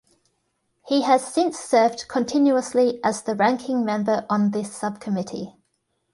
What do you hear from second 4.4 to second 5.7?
this Subcommittee.